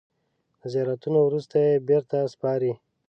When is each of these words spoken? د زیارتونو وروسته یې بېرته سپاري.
د 0.59 0.61
زیارتونو 0.73 1.19
وروسته 1.23 1.55
یې 1.65 1.83
بېرته 1.89 2.17
سپاري. 2.33 2.73